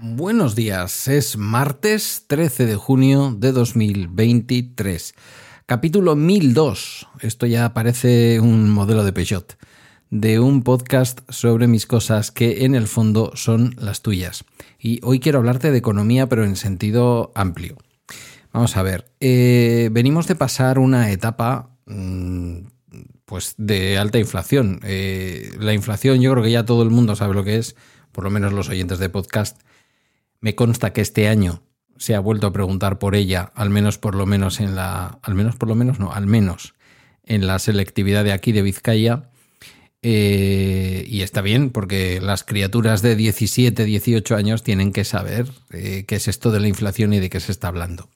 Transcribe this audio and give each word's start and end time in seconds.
Buenos 0.00 0.54
días, 0.54 1.08
es 1.08 1.36
martes 1.36 2.26
13 2.28 2.66
de 2.66 2.76
junio 2.76 3.34
de 3.36 3.50
2023. 3.50 5.14
Capítulo 5.66 6.14
1002. 6.14 7.08
Esto 7.18 7.46
ya 7.46 7.74
parece 7.74 8.38
un 8.38 8.70
modelo 8.70 9.02
de 9.02 9.12
Peugeot. 9.12 9.56
De 10.16 10.38
un 10.38 10.62
podcast 10.62 11.22
sobre 11.28 11.66
mis 11.66 11.86
cosas 11.86 12.30
que 12.30 12.64
en 12.64 12.76
el 12.76 12.86
fondo 12.86 13.32
son 13.34 13.74
las 13.80 14.00
tuyas. 14.00 14.44
Y 14.78 15.00
hoy 15.02 15.18
quiero 15.18 15.40
hablarte 15.40 15.72
de 15.72 15.78
economía 15.78 16.28
pero 16.28 16.44
en 16.44 16.54
sentido 16.54 17.32
amplio. 17.34 17.78
Vamos 18.52 18.76
a 18.76 18.84
ver, 18.84 19.10
eh, 19.18 19.88
venimos 19.90 20.28
de 20.28 20.36
pasar 20.36 20.78
una 20.78 21.10
etapa 21.10 21.70
mm, 21.86 22.58
pues 23.24 23.54
de 23.58 23.98
alta 23.98 24.20
inflación. 24.20 24.78
Eh, 24.84 25.50
la 25.58 25.74
inflación 25.74 26.20
yo 26.20 26.30
creo 26.30 26.44
que 26.44 26.52
ya 26.52 26.64
todo 26.64 26.84
el 26.84 26.90
mundo 26.90 27.16
sabe 27.16 27.34
lo 27.34 27.42
que 27.42 27.56
es, 27.56 27.74
por 28.12 28.22
lo 28.22 28.30
menos 28.30 28.52
los 28.52 28.68
oyentes 28.68 29.00
de 29.00 29.08
podcast. 29.08 29.62
Me 30.38 30.54
consta 30.54 30.92
que 30.92 31.00
este 31.00 31.26
año 31.26 31.64
se 31.96 32.14
ha 32.14 32.20
vuelto 32.20 32.46
a 32.46 32.52
preguntar 32.52 33.00
por 33.00 33.16
ella, 33.16 33.50
al 33.56 33.70
menos 33.70 33.98
por 33.98 34.14
lo 34.14 34.26
menos 34.26 34.60
en 34.60 34.76
la. 34.76 35.18
Al 35.22 35.34
menos 35.34 35.56
por 35.56 35.68
lo 35.68 35.74
menos, 35.74 35.98
no, 35.98 36.12
al 36.12 36.28
menos 36.28 36.76
en 37.24 37.48
la 37.48 37.58
selectividad 37.58 38.22
de 38.22 38.30
aquí 38.30 38.52
de 38.52 38.62
Vizcaya. 38.62 39.30
Eh, 40.06 41.06
y 41.08 41.22
está 41.22 41.40
bien, 41.40 41.70
porque 41.70 42.20
las 42.20 42.44
criaturas 42.44 43.00
de 43.00 43.16
17, 43.16 43.86
18 43.86 44.36
años 44.36 44.62
tienen 44.62 44.92
que 44.92 45.02
saber 45.02 45.50
eh, 45.72 46.04
qué 46.06 46.16
es 46.16 46.28
esto 46.28 46.50
de 46.50 46.60
la 46.60 46.68
inflación 46.68 47.14
y 47.14 47.20
de 47.20 47.30
qué 47.30 47.40
se 47.40 47.50
está 47.50 47.68
hablando. 47.68 48.10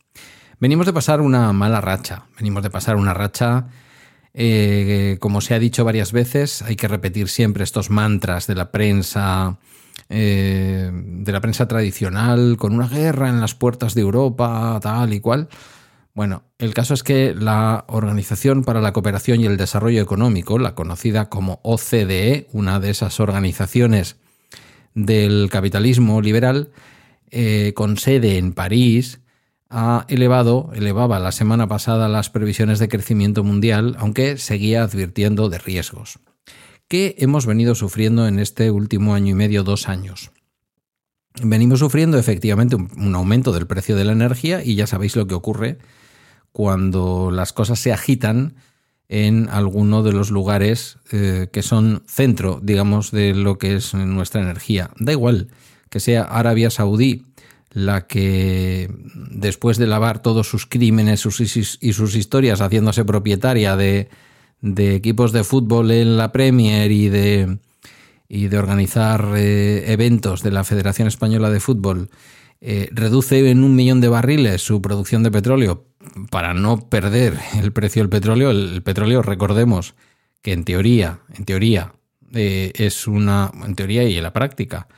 Venimos 0.61 0.84
de 0.84 0.92
pasar 0.92 1.22
una 1.22 1.50
mala 1.55 1.80
racha, 1.80 2.27
venimos 2.36 2.62
de 2.62 2.69
pasar 2.69 2.97
una 2.97 3.14
racha, 3.14 3.69
eh, 4.34 5.17
como 5.19 5.41
se 5.41 5.55
ha 5.55 5.58
dicho 5.58 5.83
varias 5.83 6.12
veces, 6.12 6.61
hay 6.61 6.77
que 6.77 6.89
repetir 6.89 7.30
siempre 7.30 7.64
estos 7.64 7.89
mantras 7.89 8.47
de 8.47 8.55
la 8.55 8.70
prensa 8.70 9.56
de 10.11 11.33
la 11.33 11.41
prensa 11.42 11.69
tradicional, 11.69 12.56
con 12.56 12.73
una 12.73 12.89
guerra 12.89 13.28
en 13.28 13.41
las 13.41 13.55
puertas 13.55 13.95
de 13.95 14.00
Europa, 14.00 14.78
tal 14.80 15.12
y 15.12 15.20
cual. 15.20 15.48
Bueno, 16.19 16.42
el 16.58 16.74
caso 16.74 16.94
es 16.94 17.05
que 17.05 17.33
la 17.33 17.84
Organización 17.86 18.64
para 18.64 18.80
la 18.80 18.92
Cooperación 18.92 19.41
y 19.41 19.47
el 19.47 19.56
Desarrollo 19.56 20.02
Económico, 20.02 20.58
la 20.58 20.74
conocida 20.74 21.28
como 21.28 21.61
OCDE, 21.62 22.48
una 22.52 22.80
de 22.80 22.91
esas 22.91 23.20
organizaciones 23.20 24.16
del 24.96 25.48
capitalismo 25.48 26.20
liberal, 26.20 26.72
eh, 27.30 27.72
con 27.77 27.98
sede 27.98 28.36
en 28.36 28.52
París, 28.52 29.20
ha 29.70 30.06
elevado, 30.08 30.72
elevaba 30.74 31.20
la 31.20 31.30
semana 31.30 31.69
pasada 31.69 32.08
las 32.08 32.30
previsiones 32.30 32.80
de 32.80 32.89
crecimiento 32.89 33.44
mundial, 33.44 33.94
aunque 34.00 34.39
seguía 34.39 34.83
advirtiendo 34.83 35.48
de 35.48 35.58
riesgos. 35.58 36.19
¿Qué 36.89 37.14
hemos 37.19 37.46
venido 37.46 37.77
sufriendo 37.77 38.27
en 38.27 38.41
este 38.41 38.72
último 38.72 39.14
año 39.14 39.30
y 39.30 39.34
medio, 39.34 39.62
dos 39.62 39.89
años. 39.89 40.33
Venimos 41.41 41.78
sufriendo 41.78 42.19
efectivamente 42.19 42.74
un, 42.74 43.14
aumento 43.14 43.52
del 43.52 43.69
precio 43.69 43.94
de 43.94 44.05
la 44.05 44.11
energía 44.11 44.64
y 44.64 44.74
ya 44.74 44.89
sabéis 44.89 45.14
lo 45.14 45.28
que 45.28 45.36
ocurre 45.36 45.78
cuando 46.53 47.31
las 47.31 47.53
cosas 47.53 47.79
se 47.79 47.93
agitan 47.93 48.55
en 49.09 49.49
alguno 49.51 50.03
de 50.03 50.13
los 50.13 50.31
lugares 50.31 50.99
eh, 51.13 51.49
que 51.53 51.63
son 51.63 52.03
centro, 52.07 52.61
digamos, 52.63 53.11
de 53.11 53.35
lo 53.35 53.59
que 53.59 53.77
es 53.77 53.95
nuestra 53.95 54.43
energía. 54.43 54.91
Da 54.99 55.13
igual 55.13 55.49
que 55.89 56.01
sea 56.01 56.23
Arabia 56.23 56.71
Saudí 56.71 57.25
la 57.71 58.07
que, 58.07 58.91
después 59.31 59.79
de 59.79 59.87
lavar 59.87 60.21
todos 60.21 60.49
sus 60.49 60.67
crímenes 60.67 61.25
y 61.81 61.92
sus 61.92 62.17
historias, 62.17 62.61
haciéndose 62.61 63.05
propietaria 63.05 63.77
de 63.77 64.08
de 64.61 64.95
equipos 64.95 65.33
de 65.33 65.45
fútbol 65.45 65.91
en 65.91 66.17
la 66.17 66.33
Premier 66.33 66.91
y 66.91 67.08
de, 67.08 67.58
y 68.29 68.48
de 68.48 68.58
organizar 68.58 69.33
eh, 69.37 69.92
eventos 69.92 70.42
de 70.42 70.51
la 70.51 70.64
Federación 70.64 71.08
Española 71.08 71.51
de 71.51 71.61
Fútbol, 71.61 72.11
eh, 72.61 72.89
reduce 72.92 73.51
en 73.51 73.63
un 73.63 73.77
millón 73.77 74.01
de 74.01 74.08
barriles 74.08 74.63
su 74.63 74.83
producción 74.83 75.23
de 75.23 75.31
petróleo 75.31 75.85
para 76.30 76.55
no 76.55 76.89
perder 76.89 77.39
el 77.61 77.73
precio 77.73 78.02
del 78.02 78.08
petróleo. 78.08 78.51
El, 78.51 78.83
petróleo, 78.83 79.23
recordemos 79.23 79.95
que 80.42 80.52
en 80.52 80.64
teoría, 80.64 81.20
en 81.35 81.45
teoría, 81.45 81.95
eh, 82.35 82.73
es 82.74 83.07
una, 83.07 83.51
en 83.64 83.74
teoría 83.74 84.05
y 84.05 84.17
en 84.17 84.23
la 84.23 84.33
práctica, 84.33 84.89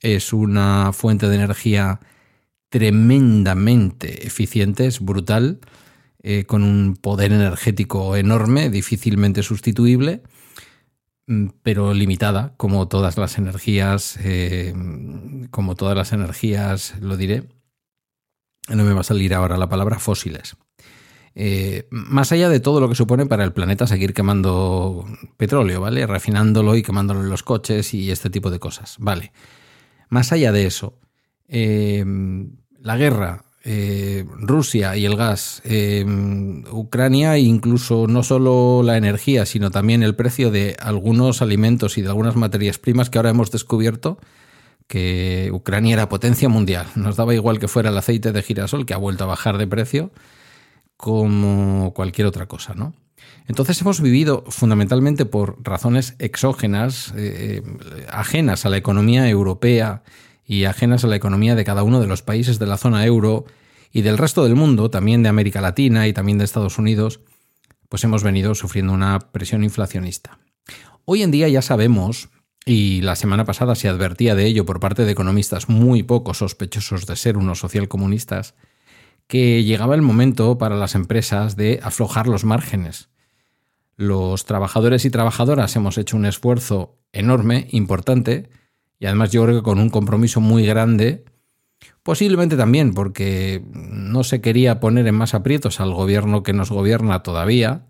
es 0.00 0.32
una 0.32 0.92
fuente 0.92 1.28
de 1.28 1.36
energía 1.36 2.00
tremendamente 2.68 4.26
eficiente, 4.26 4.86
es 4.86 5.00
brutal. 5.00 5.60
Eh, 6.24 6.44
con 6.44 6.62
un 6.62 6.94
poder 6.94 7.32
energético 7.32 8.14
enorme, 8.14 8.70
difícilmente 8.70 9.42
sustituible, 9.42 10.22
mm, 11.26 11.48
pero 11.64 11.94
limitada, 11.94 12.54
como 12.56 12.86
todas 12.86 13.18
las 13.18 13.38
energías, 13.38 14.18
eh, 14.22 14.72
como 15.50 15.74
todas 15.74 15.96
las 15.96 16.12
energías, 16.12 16.94
lo 17.00 17.16
diré, 17.16 17.48
no 18.68 18.84
me 18.84 18.92
va 18.92 19.00
a 19.00 19.04
salir 19.04 19.34
ahora 19.34 19.56
la 19.56 19.68
palabra 19.68 19.98
fósiles. 19.98 20.56
Eh, 21.34 21.86
más 21.90 22.30
allá 22.32 22.48
de 22.48 22.60
todo 22.60 22.80
lo 22.80 22.88
que 22.88 22.94
supone 22.94 23.26
para 23.26 23.44
el 23.44 23.52
planeta 23.52 23.86
seguir 23.86 24.12
quemando 24.12 25.06
petróleo, 25.36 25.80
¿vale? 25.80 26.06
Refinándolo 26.06 26.76
y 26.76 26.82
quemándolo 26.82 27.20
en 27.20 27.30
los 27.30 27.42
coches 27.42 27.94
y 27.94 28.10
este 28.10 28.28
tipo 28.28 28.50
de 28.50 28.58
cosas, 28.58 28.96
¿vale? 28.98 29.32
Más 30.08 30.32
allá 30.32 30.52
de 30.52 30.66
eso, 30.66 30.98
la 31.48 32.96
guerra 32.96 33.44
eh, 33.64 34.24
Rusia 34.38 34.96
y 34.96 35.04
el 35.04 35.16
gas, 35.16 35.62
eh, 35.64 36.04
Ucrania, 36.72 37.38
incluso 37.38 38.08
no 38.08 38.24
solo 38.24 38.82
la 38.82 38.96
energía, 38.96 39.46
sino 39.46 39.70
también 39.70 40.02
el 40.02 40.16
precio 40.16 40.50
de 40.50 40.76
algunos 40.80 41.42
alimentos 41.42 41.96
y 41.96 42.02
de 42.02 42.08
algunas 42.08 42.34
materias 42.34 42.78
primas 42.78 43.08
que 43.08 43.18
ahora 43.18 43.30
hemos 43.30 43.52
descubierto 43.52 44.18
que 44.92 45.48
Ucrania 45.54 45.94
era 45.94 46.10
potencia 46.10 46.50
mundial. 46.50 46.86
Nos 46.96 47.16
daba 47.16 47.32
igual 47.32 47.58
que 47.58 47.66
fuera 47.66 47.88
el 47.88 47.96
aceite 47.96 48.30
de 48.30 48.42
girasol, 48.42 48.84
que 48.84 48.92
ha 48.92 48.98
vuelto 48.98 49.24
a 49.24 49.26
bajar 49.26 49.56
de 49.56 49.66
precio, 49.66 50.10
como 50.98 51.94
cualquier 51.94 52.26
otra 52.26 52.44
cosa, 52.44 52.74
¿no? 52.74 52.92
Entonces 53.48 53.80
hemos 53.80 54.02
vivido 54.02 54.44
fundamentalmente 54.48 55.24
por 55.24 55.56
razones 55.62 56.14
exógenas, 56.18 57.14
eh, 57.16 57.62
ajenas 58.10 58.66
a 58.66 58.68
la 58.68 58.76
economía 58.76 59.26
europea 59.30 60.02
y 60.44 60.64
ajenas 60.64 61.04
a 61.04 61.06
la 61.06 61.16
economía 61.16 61.54
de 61.54 61.64
cada 61.64 61.84
uno 61.84 61.98
de 61.98 62.06
los 62.06 62.20
países 62.20 62.58
de 62.58 62.66
la 62.66 62.76
zona 62.76 63.06
euro 63.06 63.46
y 63.92 64.02
del 64.02 64.18
resto 64.18 64.44
del 64.44 64.56
mundo, 64.56 64.90
también 64.90 65.22
de 65.22 65.30
América 65.30 65.62
Latina 65.62 66.06
y 66.06 66.12
también 66.12 66.36
de 66.36 66.44
Estados 66.44 66.76
Unidos, 66.76 67.20
pues 67.88 68.04
hemos 68.04 68.22
venido 68.22 68.54
sufriendo 68.54 68.92
una 68.92 69.18
presión 69.18 69.64
inflacionista. 69.64 70.38
Hoy 71.06 71.22
en 71.22 71.30
día 71.30 71.48
ya 71.48 71.62
sabemos, 71.62 72.28
y 72.64 73.00
la 73.00 73.16
semana 73.16 73.44
pasada 73.44 73.74
se 73.74 73.88
advertía 73.88 74.34
de 74.34 74.46
ello 74.46 74.64
por 74.64 74.80
parte 74.80 75.04
de 75.04 75.12
economistas 75.12 75.68
muy 75.68 76.02
poco 76.02 76.34
sospechosos 76.34 77.06
de 77.06 77.16
ser 77.16 77.36
unos 77.36 77.58
socialcomunistas, 77.58 78.54
que 79.26 79.64
llegaba 79.64 79.94
el 79.94 80.02
momento 80.02 80.58
para 80.58 80.76
las 80.76 80.94
empresas 80.94 81.56
de 81.56 81.80
aflojar 81.82 82.28
los 82.28 82.44
márgenes. 82.44 83.08
Los 83.96 84.44
trabajadores 84.44 85.04
y 85.04 85.10
trabajadoras 85.10 85.74
hemos 85.76 85.98
hecho 85.98 86.16
un 86.16 86.26
esfuerzo 86.26 86.98
enorme, 87.12 87.66
importante, 87.70 88.50
y 88.98 89.06
además 89.06 89.32
yo 89.32 89.44
creo 89.44 89.56
que 89.56 89.64
con 89.64 89.78
un 89.78 89.90
compromiso 89.90 90.40
muy 90.40 90.64
grande, 90.64 91.24
posiblemente 92.02 92.56
también 92.56 92.94
porque 92.94 93.64
no 93.72 94.22
se 94.22 94.40
quería 94.40 94.80
poner 94.80 95.06
en 95.06 95.14
más 95.14 95.34
aprietos 95.34 95.80
al 95.80 95.92
gobierno 95.92 96.42
que 96.42 96.52
nos 96.52 96.70
gobierna 96.70 97.22
todavía, 97.22 97.86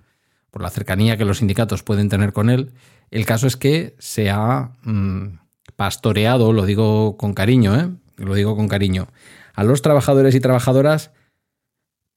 por 0.53 0.63
la 0.63 0.71
cercanía 0.71 1.17
que 1.17 1.25
los 1.25 1.39
sindicatos 1.39 1.83
pueden 1.83 2.11
tener 2.11 2.33
con 2.33 2.51
él. 2.51 2.73
El 3.11 3.27
caso 3.27 3.47
es 3.47 3.57
que 3.57 3.97
se 3.99 4.31
ha 4.31 4.73
mm, 4.83 5.39
pastoreado, 5.77 6.53
lo 6.53 6.67
digo 6.67 7.17
con 7.17 7.32
cariño, 7.32 7.75
¿eh? 7.75 7.88
lo 8.19 8.35
digo 8.35 8.55
con 8.55 8.69
cariño, 8.69 9.09
a 9.55 9.65
los 9.65 9.82
trabajadores 9.82 10.35
y 10.35 10.41
trabajadoras 10.41 11.11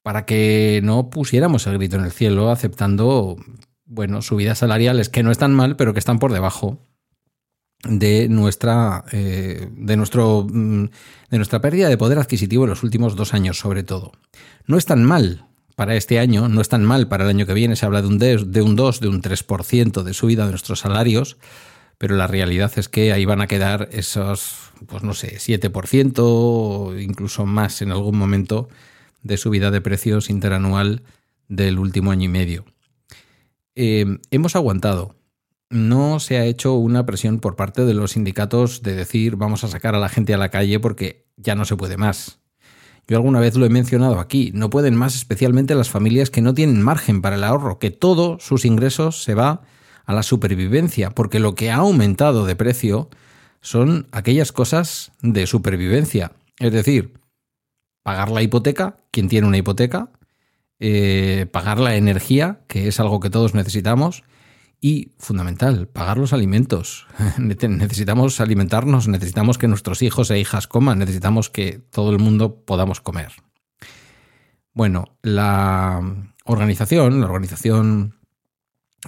para 0.03 0.25
que 0.25 0.81
no 0.83 1.09
pusiéramos 1.09 1.65
el 1.65 1.77
grito 1.77 1.95
en 1.95 2.03
el 2.03 2.11
cielo 2.11 2.51
aceptando, 2.51 3.37
bueno, 3.85 4.21
subidas 4.21 4.59
salariales 4.59 5.09
que 5.09 5.23
no 5.23 5.31
están 5.31 5.53
mal, 5.53 5.77
pero 5.77 5.93
que 5.93 5.99
están 5.99 6.19
por 6.19 6.33
debajo 6.33 6.77
de 7.87 8.27
nuestra, 8.27 9.05
eh, 9.13 9.69
de, 9.71 9.95
nuestro, 9.95 10.45
mm, 10.47 10.85
de 11.29 11.37
nuestra 11.37 11.61
pérdida 11.61 11.87
de 11.87 11.97
poder 11.97 12.19
adquisitivo 12.19 12.65
en 12.65 12.71
los 12.71 12.83
últimos 12.83 13.15
dos 13.15 13.33
años, 13.33 13.57
sobre 13.57 13.83
todo. 13.83 14.11
No 14.67 14.77
es 14.77 14.85
tan 14.85 15.05
mal 15.05 15.45
para 15.75 15.95
este 15.95 16.19
año, 16.19 16.47
no 16.47 16.61
es 16.61 16.69
tan 16.69 16.83
mal 16.83 17.07
para 17.07 17.25
el 17.25 17.29
año 17.29 17.45
que 17.45 17.53
viene, 17.53 17.75
se 17.75 17.85
habla 17.85 18.01
de 18.01 18.07
un, 18.07 18.17
de 18.17 18.61
un 18.61 18.75
2, 18.75 18.99
de 18.99 19.07
un 19.07 19.21
3% 19.21 20.03
de 20.03 20.13
subida 20.13 20.45
de 20.45 20.51
nuestros 20.51 20.79
salarios, 20.79 21.37
pero 21.97 22.15
la 22.15 22.27
realidad 22.27 22.71
es 22.77 22.89
que 22.89 23.11
ahí 23.11 23.25
van 23.25 23.41
a 23.41 23.47
quedar 23.47 23.89
esos, 23.91 24.71
pues 24.87 25.03
no 25.03 25.13
sé, 25.13 25.37
7% 25.37 26.13
o 26.19 26.97
incluso 26.97 27.45
más 27.45 27.81
en 27.81 27.91
algún 27.91 28.17
momento 28.17 28.69
de 29.23 29.37
subida 29.37 29.71
de 29.71 29.81
precios 29.81 30.29
interanual 30.29 31.03
del 31.47 31.79
último 31.79 32.11
año 32.11 32.25
y 32.25 32.29
medio. 32.29 32.65
Eh, 33.75 34.19
hemos 34.31 34.55
aguantado, 34.55 35.15
no 35.69 36.19
se 36.19 36.37
ha 36.37 36.45
hecho 36.45 36.73
una 36.75 37.05
presión 37.05 37.39
por 37.39 37.55
parte 37.55 37.85
de 37.85 37.93
los 37.93 38.11
sindicatos 38.11 38.81
de 38.81 38.95
decir 38.95 39.35
vamos 39.35 39.63
a 39.63 39.67
sacar 39.67 39.95
a 39.95 39.99
la 39.99 40.09
gente 40.09 40.33
a 40.33 40.37
la 40.37 40.49
calle 40.49 40.79
porque 40.79 41.25
ya 41.37 41.55
no 41.55 41.65
se 41.65 41.75
puede 41.75 41.97
más. 41.97 42.39
Yo 43.07 43.17
alguna 43.17 43.39
vez 43.39 43.55
lo 43.55 43.65
he 43.65 43.69
mencionado 43.69 44.19
aquí, 44.19 44.51
no 44.53 44.69
pueden 44.69 44.95
más 44.95 45.15
especialmente 45.15 45.75
las 45.75 45.89
familias 45.89 46.31
que 46.31 46.41
no 46.41 46.53
tienen 46.53 46.81
margen 46.81 47.21
para 47.21 47.35
el 47.35 47.43
ahorro, 47.43 47.77
que 47.77 47.91
todos 47.91 48.43
sus 48.43 48.65
ingresos 48.65 49.23
se 49.23 49.35
va 49.35 49.61
a 50.05 50.13
la 50.13 50.23
supervivencia, 50.23 51.11
porque 51.11 51.39
lo 51.39 51.53
que 51.55 51.71
ha 51.71 51.77
aumentado 51.77 52.45
de 52.45 52.55
precio 52.55 53.09
son 53.61 54.07
aquellas 54.11 54.51
cosas 54.51 55.11
de 55.21 55.45
supervivencia. 55.47 56.31
Es 56.59 56.71
decir, 56.71 57.13
pagar 58.03 58.29
la 58.29 58.41
hipoteca, 58.41 58.97
quien 59.11 59.27
tiene 59.27 59.47
una 59.47 59.57
hipoteca, 59.57 60.09
eh, 60.79 61.47
pagar 61.51 61.79
la 61.79 61.95
energía, 61.95 62.61
que 62.67 62.87
es 62.87 62.99
algo 62.99 63.19
que 63.19 63.29
todos 63.29 63.53
necesitamos, 63.53 64.23
y, 64.85 65.13
fundamental, 65.17 65.87
pagar 65.87 66.19
los 66.19 66.31
alimentos. 66.31 67.07
necesitamos 67.39 68.39
alimentarnos, 68.39 69.07
necesitamos 69.07 69.57
que 69.57 69.67
nuestros 69.67 70.03
hijos 70.03 70.29
e 70.29 70.37
hijas 70.37 70.67
coman, 70.67 70.99
necesitamos 70.99 71.49
que 71.49 71.81
todo 71.89 72.11
el 72.11 72.19
mundo 72.19 72.63
podamos 72.63 73.01
comer. 73.01 73.31
Bueno, 74.73 75.17
la 75.23 76.27
organización, 76.43 77.19
la 77.19 77.25
Organización 77.25 78.19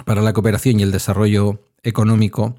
para 0.04 0.24
la 0.24 0.34
Cooperación 0.34 0.80
y 0.80 0.84
el 0.84 0.92
Desarrollo 0.92 1.70
Económico, 1.84 2.56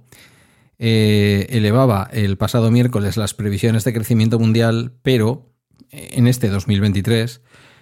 eh, 0.78 1.48
elevaba 1.50 2.08
el 2.12 2.36
pasado 2.36 2.70
miércoles 2.70 3.16
las 3.16 3.34
previsiones 3.34 3.82
de 3.82 3.94
crecimiento 3.94 4.38
mundial, 4.38 4.92
pero 5.02 5.50
en 5.90 6.28
este 6.28 6.50
2023 6.50 7.40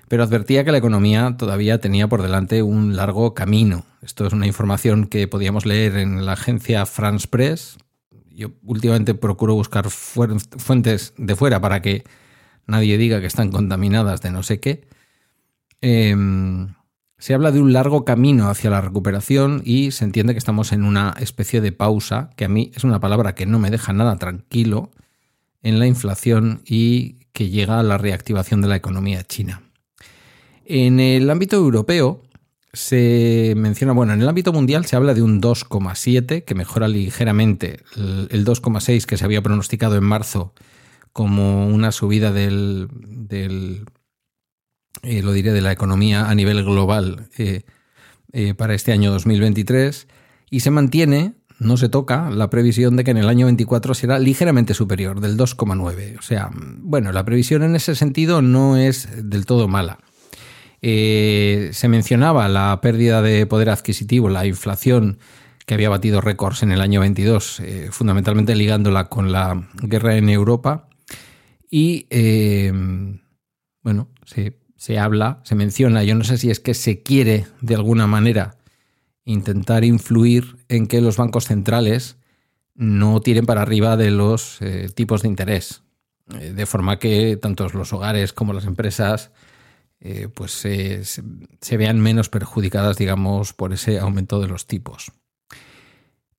pero 0.09 0.23
advertía 0.23 0.65
que 0.65 0.73
la 0.73 0.79
economía 0.79 1.37
todavía 1.37 1.81
tenía 1.81 2.09
por 2.09 2.23
delante 2.23 2.63
un 2.63 2.97
largo 2.97 3.35
camino. 3.35 3.85
Esto 4.03 4.27
es 4.27 4.33
una 4.33 4.47
información 4.47 5.07
que 5.07 5.27
podíamos 5.27 5.67
leer 5.67 5.97
en 5.97 6.25
la 6.27 6.33
agencia 6.33 6.87
France 6.87 7.27
Press. 7.29 7.79
Yo 8.31 8.53
últimamente 8.63 9.15
procuro 9.15 9.55
buscar 9.55 9.91
fuentes 9.91 11.15
de 11.17 11.37
fuera 11.37 11.61
para 11.61 11.83
que 11.83 12.05
nadie 12.67 12.99
diga 12.99 13.21
que 13.21 13.27
están 13.27 13.51
contaminadas 13.51 14.21
de 14.23 14.31
no 14.31 14.43
sé 14.43 14.61
qué. 14.61 14.87
Em, 15.81 16.75
se 17.19 17.35
habla 17.35 17.51
de 17.51 17.61
un 17.61 17.73
largo 17.73 18.05
camino 18.05 18.49
hacia 18.49 18.71
la 18.71 18.81
recuperación 18.81 19.63
y 19.65 19.91
se 19.91 20.05
entiende 20.05 20.35
que 20.35 20.39
estamos 20.39 20.73
en 20.73 20.85
una 20.85 21.15
especie 21.19 21.61
de 21.61 21.73
pausa, 21.73 22.31
que 22.37 22.45
a 22.45 22.49
mí 22.49 22.71
es 22.75 22.85
una 22.85 23.01
palabra 23.01 23.35
que 23.35 23.47
no 23.47 23.59
me 23.59 23.71
deja 23.71 23.93
nada 23.93 24.17
tranquilo, 24.17 24.91
en 25.63 25.81
la 25.81 25.87
inflación 25.87 26.63
y 26.65 27.27
que 27.33 27.49
llega 27.49 27.81
a 27.81 27.83
la 27.83 27.99
reactivación 27.99 28.61
de 28.61 28.69
la 28.69 28.77
economía 28.77 29.25
china. 29.25 29.66
En 30.69 30.99
el 30.99 31.31
ámbito 31.31 31.57
europeo 31.57 32.23
se 32.73 33.55
menciona, 33.57 33.93
bueno, 33.93 34.13
en 34.15 34.21
el 34.21 34.29
ámbito 34.29 34.53
mundial 34.53 34.85
se 34.85 34.97
habla 34.97 35.15
de 35.15 35.23
un 35.23 35.41
2,7, 35.41 36.45
que 36.45 36.55
mejora 36.57 36.89
ligeramente 36.89 37.81
el 37.97 38.45
2,6 38.45 39.07
que 39.07 39.17
se 39.17 39.25
había 39.25 39.43
pronosticado 39.43 39.97
en 39.97 40.03
marzo 40.03 40.55
como 41.13 41.69
una 41.69 41.93
subida 41.93 42.33
del, 42.33 42.89
eh, 45.03 45.23
lo 45.23 45.33
diré, 45.33 45.53
de 45.53 45.61
la 45.63 45.71
economía 45.71 46.29
a 46.29 46.35
nivel 46.35 46.65
global 46.65 47.29
eh, 47.39 47.63
eh, 48.33 48.55
para 48.55 48.75
este 48.75 48.93
año 48.93 49.13
2023 49.13 50.09
y 50.51 50.61
se 50.61 50.71
mantiene, 50.73 51.37
no 51.61 51.77
se 51.77 51.89
toca, 51.89 52.29
la 52.31 52.51
previsión 52.51 52.97
de 52.97 53.05
que 53.05 53.13
en 53.13 53.19
el 53.19 53.29
año 53.29 53.47
24 53.47 53.95
será 53.95 54.19
ligeramente 54.19 54.75
superior, 54.75 55.21
del 55.21 55.39
2,9. 55.39 56.19
O 56.19 56.23
sea, 56.23 56.51
bueno, 56.53 57.13
la 57.13 57.25
previsión 57.25 57.63
en 57.63 57.77
ese 57.77 57.95
sentido 57.95 58.43
no 58.43 58.77
es 58.77 59.09
del 59.31 59.47
todo 59.47 59.69
mala. 59.69 60.01
Eh, 60.89 61.71
se 61.73 61.89
mencionaba 61.89 62.49
la 62.49 62.81
pérdida 62.81 63.21
de 63.21 63.45
poder 63.45 63.71
adquisitivo, 63.71 64.29
la 64.29 64.47
inflación 64.47 65.19
que 65.67 65.75
había 65.75 65.89
batido 65.89 66.21
récords 66.21 66.63
en 66.63 66.71
el 66.71 66.81
año 66.81 67.01
22, 67.01 67.59
eh, 67.59 67.89
fundamentalmente 67.91 68.55
ligándola 68.55 69.09
con 69.09 69.33
la 69.33 69.69
guerra 69.83 70.17
en 70.17 70.29
Europa. 70.29 70.89
Y 71.69 72.07
eh, 72.11 72.73
bueno, 73.83 74.11
se, 74.27 74.61
se 74.77 75.01
habla, 75.01 75.41
se 75.43 75.57
menciona, 75.57 76.05
yo 76.05 76.15
no 76.15 76.23
sé 76.23 76.39
si 76.39 76.51
es 76.51 76.61
que 76.61 76.73
se 76.73 77.03
quiere 77.03 77.47
de 77.61 77.75
alguna 77.75 78.07
manera 78.07 78.57
intentar 79.25 79.85
influir 79.85 80.55
en 80.69 80.87
que 80.87 81.01
los 81.01 81.17
bancos 81.17 81.47
centrales 81.47 82.17
no 82.77 83.21
tiren 83.21 83.45
para 83.45 83.63
arriba 83.63 83.97
de 83.97 84.13
los 84.13 84.61
tipos 84.95 85.23
de 85.23 85.29
interés, 85.29 85.83
de 86.29 86.65
forma 86.65 87.01
que 87.01 87.37
tanto 87.37 87.69
los 87.71 87.93
hogares 87.93 88.33
como 88.33 88.53
las 88.53 88.67
empresas 88.67 89.33
eh, 90.01 90.29
pues 90.33 90.53
se, 90.53 91.77
vean 91.77 92.01
menos 92.01 92.29
perjudicadas, 92.29 92.97
digamos, 92.97 93.53
por 93.53 93.73
ese 93.73 93.99
aumento 93.99 94.41
de 94.41 94.49
los 94.49 94.67
tipos. 94.67 95.13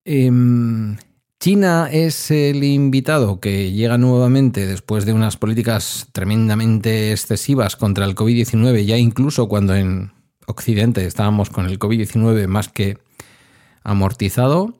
Em, 0.05 0.97
China 1.39 1.89
es 1.91 2.31
el 2.31 2.63
invitado 2.63 3.39
que 3.39 3.71
llega 3.71 3.97
nuevamente 3.97 4.65
después 4.65 5.05
de 5.05 5.13
unas 5.13 5.37
políticas 5.37 6.07
tremendamente 6.11 7.11
excesivas 7.11 7.75
contra 7.75 8.05
el 8.05 8.15
COVID-19, 8.15 8.85
ya 8.85 8.97
incluso 8.97 9.47
cuando 9.47 9.75
en 9.75 10.11
Occidente 10.47 11.05
estábamos 11.05 11.49
con 11.49 11.65
el 11.65 11.77
COVID-19 11.77 12.47
más 12.47 12.69
que 12.69 12.97
amortizado, 13.83 14.77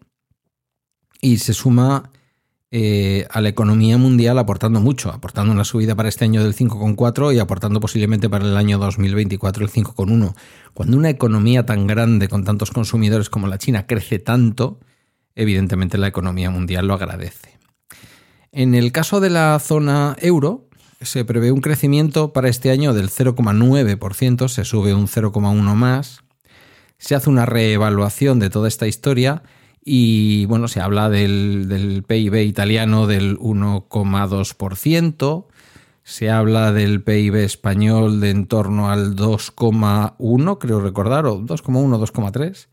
y 1.22 1.38
se 1.38 1.54
suma 1.54 2.12
eh, 2.70 3.26
a 3.32 3.40
la 3.40 3.48
economía 3.48 3.98
mundial 3.98 4.38
aportando 4.38 4.82
mucho, 4.82 5.10
aportando 5.10 5.54
una 5.54 5.64
subida 5.64 5.96
para 5.96 6.10
este 6.10 6.26
año 6.26 6.44
del 6.44 6.54
5,4 6.54 7.34
y 7.34 7.40
aportando 7.40 7.80
posiblemente 7.80 8.30
para 8.30 8.46
el 8.46 8.58
año 8.58 8.78
2024 8.78 9.64
el 9.64 9.72
5,1. 9.72 10.36
Cuando 10.74 10.98
una 10.98 11.10
economía 11.10 11.66
tan 11.66 11.88
grande 11.88 12.28
con 12.28 12.44
tantos 12.44 12.72
consumidores 12.72 13.30
como 13.30 13.48
la 13.48 13.58
China 13.58 13.88
crece 13.88 14.20
tanto, 14.20 14.80
evidentemente 15.36 15.98
la 15.98 16.08
economía 16.08 16.50
mundial 16.50 16.88
lo 16.88 16.96
agradece. 16.96 17.58
En 18.52 18.76
el 18.76 18.92
caso 18.92 19.22
de 19.22 19.30
la 19.30 19.58
zona 19.60 20.18
euro, 20.20 20.68
se 21.00 21.24
prevé 21.24 21.54
un 21.54 21.62
crecimiento 21.62 22.34
para 22.34 22.50
este 22.50 22.72
año 22.72 22.94
del 22.94 23.10
0,9%, 23.10 24.50
se 24.50 24.66
sube 24.66 24.94
un 24.94 25.08
0,1 25.08 25.76
más. 25.76 26.20
Se 26.98 27.16
hace 27.16 27.30
una 27.30 27.46
reevaluación 27.46 28.40
de 28.40 28.50
toda 28.50 28.68
esta 28.68 28.88
historia 28.88 29.44
y 29.90 30.46
bueno, 30.48 30.68
se 30.68 30.82
habla 30.82 31.10
del, 31.10 32.04
PIB 32.06 32.44
italiano 32.44 33.08
del 33.08 33.40
1,2%, 33.40 35.46
se 36.04 36.30
habla 36.30 36.74
del 36.74 37.02
PIB 37.02 37.36
español 37.36 38.20
de 38.20 38.32
en 38.32 38.48
torno 38.48 38.92
al 38.92 39.16
2,1, 39.16 40.58
creo 40.60 40.82
recordar, 40.82 41.26
o 41.26 41.40
2,1, 41.40 42.06
2,3. 42.06 42.68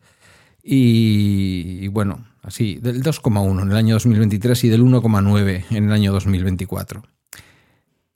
Y, 0.61 1.87
bueno, 1.87 2.25
así, 2.41 2.79
del 2.81 3.01
2,1 3.01 3.61
en 3.61 3.71
el 3.71 3.77
año 3.77 3.95
2023 3.95 4.65
y 4.65 4.69
del 4.69 4.83
1,9 4.83 5.63
en 5.69 5.85
el 5.85 5.93
año 5.93 6.11
2024. 6.11 7.01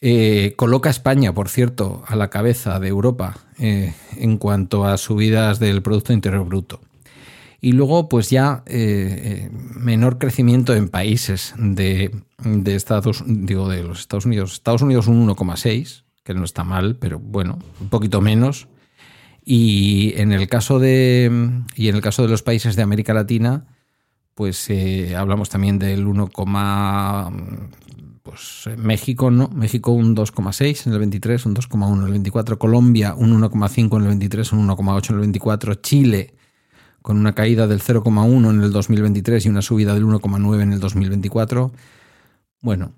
Eh, 0.02 0.56
coloca 0.58 0.90
a 0.90 0.92
España, 0.92 1.34
por 1.34 1.48
cierto, 1.48 2.04
a 2.06 2.18
la 2.18 2.30
cabeza 2.30 2.82
de 2.82 2.90
Europa 2.90 3.38
eh, 3.60 3.94
en 4.18 4.38
cuanto 4.38 4.84
a 4.84 4.98
subidas 4.98 5.60
del 5.60 5.82
Producto 5.82 6.12
Interior 6.12 6.46
Bruto. 6.46 6.82
Y 7.62 7.74
luego, 7.74 8.08
pues 8.08 8.30
ya 8.30 8.64
eh, 8.68 9.50
eh, 9.50 9.50
menor 9.76 10.18
crecimiento 10.18 10.74
en 10.76 10.88
países 10.88 11.54
de, 11.58 12.12
Estados, 12.66 13.24
digo, 13.26 13.68
de 13.68 13.84
los 13.84 14.00
Estados 14.00 14.26
Unidos. 14.26 14.54
Estados 14.54 14.82
Unidos 14.82 15.08
un 15.08 15.28
1,6, 15.28 16.04
que 16.24 16.34
no 16.34 16.46
está 16.46 16.64
mal, 16.64 16.96
pero 16.96 17.20
bueno, 17.20 17.60
un 17.82 17.90
poquito 17.90 18.22
menos. 18.22 18.70
Y 19.44 20.14
en 20.16 20.32
el 20.32 20.48
caso 20.48 20.80
de, 20.80 21.52
y 21.76 21.90
en 21.90 21.96
el 21.96 22.02
caso 22.02 22.22
de 22.22 22.30
los 22.30 22.44
países 22.44 22.78
de 22.78 22.84
América 22.84 23.14
Latina, 23.14 23.66
pues 24.36 24.70
eh, 24.70 25.18
hablamos 25.18 25.50
también 25.50 25.80
del 25.80 26.08
1, 26.08 26.30
pues 28.24 28.70
México, 28.78 29.32
¿no? 29.32 29.50
México 29.50 29.92
un 29.92 30.16
2,6 30.16 30.88
en 30.88 30.94
el 30.94 31.00
23, 31.00 31.46
un 31.46 31.56
2,1 31.56 31.98
en 31.98 32.06
el 32.06 32.12
24, 32.12 32.58
Colombia 32.58 33.16
un 33.16 33.42
1,5 33.42 33.98
en 33.98 34.02
el 34.04 34.08
23, 34.08 34.54
un 34.54 34.70
1,8 34.70 35.10
en 35.10 35.16
el 35.16 35.22
24, 35.22 35.74
Chile 35.76 36.39
con 37.10 37.18
una 37.18 37.34
caída 37.34 37.66
del 37.66 37.82
0,1 37.82 38.52
en 38.52 38.62
el 38.62 38.72
2023 38.72 39.44
y 39.44 39.50
una 39.50 39.64
subida 39.64 39.96
del 39.96 40.06
1,9 40.06 40.62
en 40.62 40.74
el 40.74 40.80
2024. 40.80 41.72
Bueno, 42.62 42.94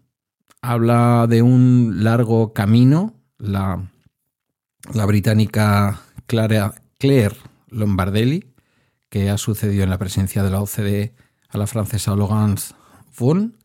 habla 0.62 1.28
de 1.30 1.42
un 1.42 2.04
largo 2.04 2.52
camino. 2.52 3.14
La, 3.38 3.90
la 4.94 5.06
británica 5.06 6.02
Claire, 6.26 6.72
Claire 7.00 7.38
Lombardelli, 7.70 8.52
que 9.08 9.30
ha 9.30 9.38
sucedido 9.38 9.86
en 9.86 9.90
la 9.90 9.98
presencia 9.98 10.44
de 10.44 10.50
la 10.50 10.60
OCDE 10.60 11.16
a 11.48 11.58
la 11.58 11.66
francesa 11.66 12.14
Laurence 12.14 12.74
Vaughan, 13.18 13.56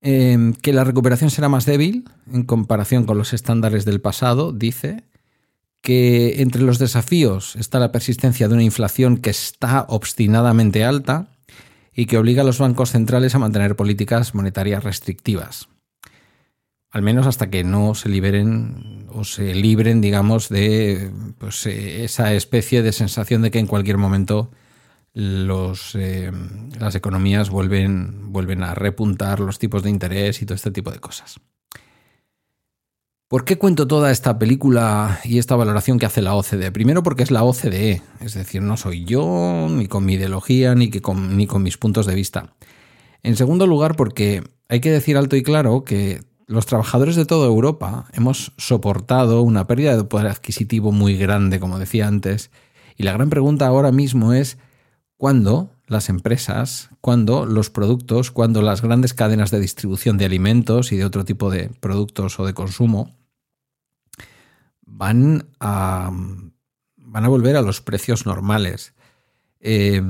eh, 0.00 0.54
que 0.60 0.72
la 0.72 0.82
recuperación 0.82 1.30
será 1.30 1.48
más 1.48 1.66
débil 1.66 2.10
en 2.32 2.42
comparación 2.42 3.04
con 3.04 3.16
los 3.16 3.32
estándares 3.32 3.84
del 3.84 4.00
pasado, 4.00 4.50
dice, 4.52 5.04
que 5.82 6.42
entre 6.42 6.62
los 6.62 6.78
desafíos 6.78 7.56
está 7.56 7.78
la 7.78 7.92
persistencia 7.92 8.48
de 8.48 8.54
una 8.54 8.62
inflación 8.62 9.18
que 9.18 9.30
está 9.30 9.86
obstinadamente 9.88 10.84
alta 10.84 11.28
y 11.94 12.06
que 12.06 12.18
obliga 12.18 12.42
a 12.42 12.44
los 12.44 12.58
bancos 12.58 12.90
centrales 12.90 13.34
a 13.34 13.38
mantener 13.38 13.76
políticas 13.76 14.34
monetarias 14.34 14.84
restrictivas. 14.84 15.68
Al 16.90 17.02
menos 17.02 17.26
hasta 17.26 17.50
que 17.50 17.64
no 17.64 17.94
se 17.94 18.08
liberen 18.08 19.06
o 19.10 19.24
se 19.24 19.54
libren, 19.54 20.00
digamos, 20.00 20.48
de 20.48 21.10
pues, 21.38 21.66
esa 21.66 22.32
especie 22.34 22.82
de 22.82 22.92
sensación 22.92 23.42
de 23.42 23.50
que 23.50 23.58
en 23.58 23.66
cualquier 23.66 23.98
momento 23.98 24.50
eh, 25.14 26.32
las 26.78 26.94
economías 26.94 27.50
vuelven, 27.50 28.32
vuelven 28.32 28.62
a 28.62 28.74
repuntar 28.74 29.40
los 29.40 29.58
tipos 29.58 29.82
de 29.82 29.90
interés 29.90 30.40
y 30.40 30.46
todo 30.46 30.54
este 30.54 30.70
tipo 30.70 30.90
de 30.90 31.00
cosas. 31.00 31.40
¿Por 33.28 33.44
qué 33.44 33.58
cuento 33.58 33.86
toda 33.86 34.10
esta 34.10 34.38
película 34.38 35.20
y 35.22 35.36
esta 35.36 35.54
valoración 35.54 35.98
que 35.98 36.06
hace 36.06 36.22
la 36.22 36.34
OCDE? 36.34 36.72
Primero 36.72 37.02
porque 37.02 37.22
es 37.22 37.30
la 37.30 37.44
OCDE, 37.44 38.00
es 38.20 38.32
decir, 38.32 38.62
no 38.62 38.78
soy 38.78 39.04
yo, 39.04 39.68
ni 39.70 39.86
con 39.86 40.06
mi 40.06 40.14
ideología, 40.14 40.74
ni, 40.74 40.90
con, 40.90 41.36
ni 41.36 41.46
con 41.46 41.62
mis 41.62 41.76
puntos 41.76 42.06
de 42.06 42.14
vista. 42.14 42.54
En 43.22 43.36
segundo 43.36 43.66
lugar 43.66 43.96
porque 43.96 44.44
hay 44.70 44.80
que 44.80 44.90
decir 44.90 45.18
alto 45.18 45.36
y 45.36 45.42
claro 45.42 45.84
que 45.84 46.22
los 46.46 46.64
trabajadores 46.64 47.16
de 47.16 47.26
toda 47.26 47.46
Europa 47.46 48.06
hemos 48.14 48.52
soportado 48.56 49.42
una 49.42 49.66
pérdida 49.66 49.94
de 49.94 50.04
poder 50.04 50.28
adquisitivo 50.28 50.90
muy 50.90 51.18
grande, 51.18 51.60
como 51.60 51.78
decía 51.78 52.08
antes, 52.08 52.50
y 52.96 53.02
la 53.02 53.12
gran 53.12 53.28
pregunta 53.28 53.66
ahora 53.66 53.92
mismo 53.92 54.32
es 54.32 54.56
cuándo 55.18 55.70
las 55.86 56.08
empresas, 56.08 56.88
cuándo 57.02 57.44
los 57.44 57.68
productos, 57.68 58.30
cuándo 58.30 58.62
las 58.62 58.80
grandes 58.80 59.12
cadenas 59.12 59.50
de 59.50 59.60
distribución 59.60 60.16
de 60.16 60.24
alimentos 60.24 60.92
y 60.92 60.96
de 60.96 61.04
otro 61.04 61.26
tipo 61.26 61.50
de 61.50 61.68
productos 61.80 62.40
o 62.40 62.46
de 62.46 62.54
consumo 62.54 63.17
van 64.90 65.48
a, 65.60 66.10
van 66.96 67.24
a 67.24 67.28
volver 67.28 67.56
a 67.56 67.62
los 67.62 67.80
precios 67.80 68.26
normales. 68.26 68.94
Eh, 69.60 70.02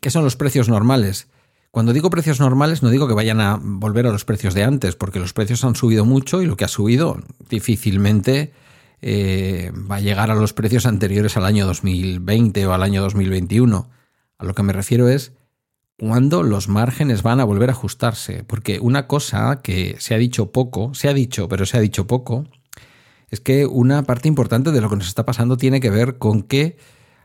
¿Qué 0.00 0.10
son 0.10 0.24
los 0.24 0.36
precios 0.36 0.68
normales? 0.68 1.28
Cuando 1.70 1.92
digo 1.92 2.10
precios 2.10 2.40
normales 2.40 2.82
no 2.82 2.90
digo 2.90 3.06
que 3.06 3.14
vayan 3.14 3.40
a 3.40 3.58
volver 3.60 4.06
a 4.06 4.12
los 4.12 4.24
precios 4.24 4.54
de 4.54 4.64
antes, 4.64 4.96
porque 4.96 5.20
los 5.20 5.32
precios 5.32 5.64
han 5.64 5.76
subido 5.76 6.04
mucho 6.04 6.42
y 6.42 6.46
lo 6.46 6.56
que 6.56 6.64
ha 6.64 6.68
subido 6.68 7.22
difícilmente 7.48 8.52
eh, 9.02 9.72
va 9.90 9.96
a 9.96 10.00
llegar 10.00 10.30
a 10.30 10.34
los 10.34 10.52
precios 10.52 10.84
anteriores 10.86 11.36
al 11.36 11.44
año 11.44 11.66
2020 11.66 12.66
o 12.66 12.74
al 12.74 12.82
año 12.82 13.02
2021. 13.02 13.88
A 14.38 14.44
lo 14.44 14.54
que 14.54 14.62
me 14.62 14.72
refiero 14.72 15.08
es 15.08 15.32
cuándo 15.96 16.42
los 16.42 16.68
márgenes 16.68 17.22
van 17.22 17.40
a 17.40 17.44
volver 17.44 17.70
a 17.70 17.72
ajustarse, 17.72 18.42
porque 18.44 18.80
una 18.80 19.06
cosa 19.06 19.60
que 19.62 19.96
se 19.98 20.14
ha 20.14 20.18
dicho 20.18 20.50
poco, 20.50 20.92
se 20.94 21.08
ha 21.08 21.14
dicho, 21.14 21.48
pero 21.48 21.66
se 21.66 21.76
ha 21.76 21.80
dicho 21.80 22.06
poco, 22.06 22.46
es 23.30 23.40
que 23.40 23.66
una 23.66 24.02
parte 24.02 24.28
importante 24.28 24.72
de 24.72 24.80
lo 24.80 24.90
que 24.90 24.96
nos 24.96 25.08
está 25.08 25.24
pasando 25.24 25.56
tiene 25.56 25.80
que 25.80 25.90
ver 25.90 26.18
con 26.18 26.42
que 26.42 26.76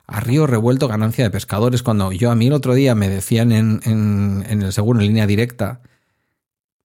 a 0.07 0.19
río 0.19 0.45
revuelto 0.45 0.87
ganancia 0.87 1.23
de 1.23 1.31
pescadores. 1.31 1.83
Cuando 1.83 2.11
yo 2.11 2.31
a 2.31 2.35
mí 2.35 2.47
el 2.47 2.53
otro 2.53 2.75
día 2.75 2.95
me 2.95 3.09
decían 3.09 3.51
en, 3.51 3.81
en, 3.85 4.61
el 4.61 4.71
seguro 4.71 4.99
en 4.99 5.07
línea 5.07 5.25
directa, 5.25 5.81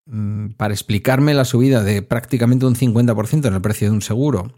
mm, 0.07 0.51
para 0.57 0.73
explicarme 0.73 1.35
la 1.35 1.45
subida 1.45 1.83
de 1.83 2.03
prácticamente 2.03 2.67
un 2.67 2.75
50% 2.75 3.49
en 3.49 3.55
el 3.55 3.61
precio 3.61 3.89
de 3.89 3.95
un 3.95 4.03
seguro, 4.03 4.55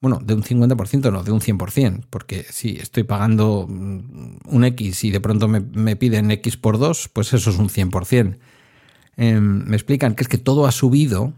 bueno, 0.00 0.20
de 0.22 0.34
un 0.34 0.42
50% 0.42 1.10
no, 1.10 1.24
de 1.24 1.32
un 1.32 1.40
100%, 1.40 2.04
porque 2.10 2.44
si 2.50 2.76
estoy 2.76 3.04
pagando 3.04 3.66
mm, 3.68 4.36
un 4.46 4.64
X 4.64 5.04
y 5.04 5.10
de 5.10 5.20
pronto 5.20 5.48
me, 5.48 5.60
me 5.60 5.96
piden 5.96 6.30
X 6.30 6.56
por 6.56 6.78
2, 6.78 7.10
pues 7.12 7.32
eso 7.32 7.50
es 7.50 7.58
un 7.58 7.68
100%. 7.68 8.38
Em, 9.16 9.64
me 9.64 9.76
explican 9.76 10.14
que 10.14 10.22
es 10.22 10.28
que 10.28 10.38
todo 10.38 10.66
ha 10.66 10.72
subido 10.72 11.32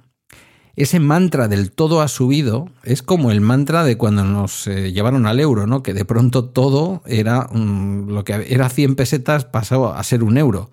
ese 0.76 1.00
mantra 1.00 1.48
del 1.48 1.72
todo 1.72 2.02
ha 2.02 2.08
subido 2.08 2.68
es 2.84 3.02
como 3.02 3.30
el 3.30 3.40
mantra 3.40 3.82
de 3.82 3.96
cuando 3.96 4.24
nos 4.24 4.66
eh, 4.66 4.92
llevaron 4.92 5.26
al 5.26 5.40
euro, 5.40 5.66
¿no? 5.66 5.82
Que 5.82 5.94
de 5.94 6.04
pronto 6.04 6.44
todo 6.44 7.02
era 7.06 7.48
lo 7.52 8.24
que 8.24 8.46
era 8.50 8.68
100 8.68 8.94
pesetas 8.94 9.46
pasó 9.46 9.94
a 9.94 10.02
ser 10.04 10.22
un 10.22 10.36
euro, 10.36 10.70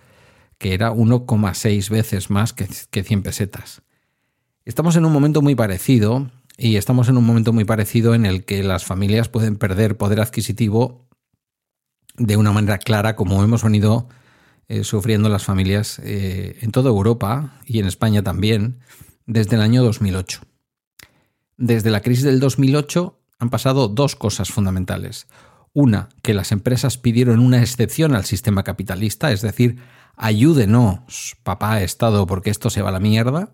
que 0.58 0.74
era 0.74 0.92
1,6 0.92 1.90
veces 1.90 2.30
más 2.30 2.52
que, 2.52 2.68
que 2.92 3.04
100 3.04 3.24
pesetas. 3.24 3.82
Estamos 4.66 4.98
en 4.98 5.06
un 5.06 5.14
momento 5.14 5.42
muy 5.42 5.56
parecido 5.56 6.30
y 6.58 6.76
estamos 6.76 7.08
en 7.08 7.18
un 7.18 7.26
momento 7.26 7.54
muy 7.54 7.64
parecido 7.64 8.14
en 8.14 8.26
el 8.26 8.44
que 8.44 8.62
las 8.62 8.84
familias 8.84 9.30
pueden 9.30 9.56
perder 9.56 9.98
poder 9.98 10.20
adquisitivo 10.20 11.08
de 12.18 12.36
una 12.36 12.52
manera 12.52 12.78
clara, 12.78 13.16
como 13.16 13.42
hemos 13.42 13.64
venido 13.64 14.10
eh, 14.68 14.84
sufriendo 14.84 15.30
las 15.30 15.46
familias 15.46 16.00
eh, 16.04 16.58
en 16.62 16.72
toda 16.72 16.90
Europa 16.90 17.60
y 17.66 17.80
en 17.80 17.86
España 17.86 18.22
también 18.22 18.80
desde 19.26 19.56
el 19.56 19.62
año 19.62 19.84
2008. 19.84 20.42
Desde 21.58 21.92
la 21.92 22.02
crisis 22.02 22.24
del 22.24 22.40
2008 22.40 23.20
han 23.40 23.50
pasado 23.50 23.88
dos 23.88 24.16
cosas 24.16 24.52
fundamentales. 24.52 25.28
Una, 25.74 26.10
que 26.22 26.34
las 26.34 26.52
empresas 26.52 26.98
pidieron 26.98 27.40
una 27.40 27.62
excepción 27.62 28.16
al 28.16 28.26
sistema 28.26 28.64
capitalista, 28.64 29.32
es 29.32 29.42
decir, 29.42 29.78
ayúdenos, 30.16 31.36
papá 31.44 31.82
Estado, 31.82 32.28
porque 32.28 32.50
esto 32.50 32.70
se 32.70 32.82
va 32.82 32.90
a 32.90 32.94
la 32.94 33.00
mierda, 33.00 33.50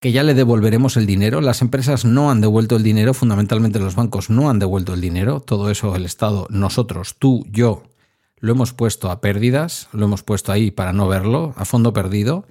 que 0.00 0.12
ya 0.12 0.22
le 0.22 0.34
devolveremos 0.34 0.96
el 0.96 1.06
dinero. 1.06 1.40
Las 1.40 1.62
empresas 1.62 2.04
no 2.04 2.30
han 2.30 2.40
devuelto 2.40 2.76
el 2.76 2.82
dinero, 2.82 3.14
fundamentalmente 3.14 3.78
los 3.78 3.96
bancos 3.96 4.30
no 4.30 4.50
han 4.50 4.58
devuelto 4.58 4.94
el 4.94 5.00
dinero, 5.00 5.40
todo 5.40 5.70
eso 5.70 5.96
el 5.96 6.04
Estado, 6.04 6.46
nosotros, 6.50 7.16
tú, 7.18 7.44
yo, 7.50 7.84
lo 8.38 8.52
hemos 8.52 8.74
puesto 8.74 9.10
a 9.10 9.20
pérdidas, 9.20 9.88
lo 9.92 10.04
hemos 10.04 10.22
puesto 10.22 10.52
ahí 10.52 10.70
para 10.70 10.92
no 10.92 11.08
verlo, 11.08 11.54
a 11.56 11.64
fondo 11.64 11.94
perdido, 11.94 12.46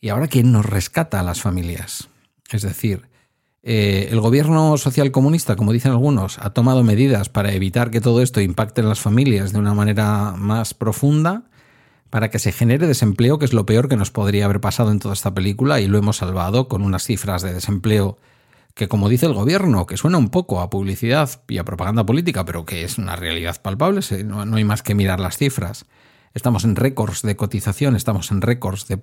¿Y 0.00 0.10
ahora 0.10 0.28
quién 0.28 0.52
nos 0.52 0.64
rescata 0.64 1.18
a 1.18 1.24
las 1.24 1.40
familias? 1.40 2.08
Es 2.50 2.62
decir, 2.62 3.08
eh, 3.64 4.08
el 4.10 4.20
gobierno 4.20 4.76
social 4.78 5.10
comunista, 5.10 5.56
como 5.56 5.72
dicen 5.72 5.90
algunos, 5.90 6.38
ha 6.38 6.50
tomado 6.50 6.84
medidas 6.84 7.28
para 7.28 7.52
evitar 7.52 7.90
que 7.90 8.00
todo 8.00 8.22
esto 8.22 8.40
impacte 8.40 8.80
en 8.80 8.88
las 8.88 9.00
familias 9.00 9.52
de 9.52 9.58
una 9.58 9.74
manera 9.74 10.34
más 10.36 10.72
profunda, 10.72 11.44
para 12.10 12.30
que 12.30 12.38
se 12.38 12.52
genere 12.52 12.86
desempleo, 12.86 13.38
que 13.38 13.44
es 13.44 13.52
lo 13.52 13.66
peor 13.66 13.88
que 13.88 13.96
nos 13.96 14.10
podría 14.10 14.46
haber 14.46 14.60
pasado 14.60 14.92
en 14.92 15.00
toda 15.00 15.14
esta 15.14 15.34
película, 15.34 15.80
y 15.80 15.88
lo 15.88 15.98
hemos 15.98 16.18
salvado 16.18 16.68
con 16.68 16.82
unas 16.82 17.02
cifras 17.04 17.42
de 17.42 17.52
desempleo 17.52 18.18
que, 18.74 18.88
como 18.88 19.08
dice 19.08 19.26
el 19.26 19.34
gobierno, 19.34 19.86
que 19.86 19.96
suena 19.96 20.16
un 20.16 20.28
poco 20.28 20.60
a 20.60 20.70
publicidad 20.70 21.28
y 21.48 21.58
a 21.58 21.64
propaganda 21.64 22.06
política, 22.06 22.44
pero 22.44 22.64
que 22.64 22.84
es 22.84 22.96
una 22.96 23.16
realidad 23.16 23.60
palpable, 23.60 24.00
no 24.24 24.56
hay 24.56 24.64
más 24.64 24.82
que 24.82 24.94
mirar 24.94 25.18
las 25.18 25.36
cifras. 25.36 25.84
Estamos 26.34 26.64
en 26.64 26.76
récords 26.76 27.22
de 27.22 27.36
cotización, 27.36 27.96
estamos 27.96 28.30
en 28.30 28.42
récords 28.42 28.86
de, 28.86 29.00